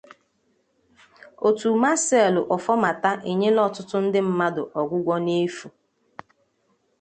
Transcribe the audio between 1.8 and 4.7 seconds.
Marcel Ofomata Enyela Ọtụtụ Ndị Mmadụ